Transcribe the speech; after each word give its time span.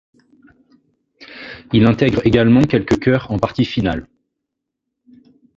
Il 1.73 1.85
intègre 1.85 2.25
également 2.25 2.63
quelques 2.63 2.97
chœurs 2.97 3.29
en 3.29 3.37
partie 3.37 3.65
finale. 3.65 4.07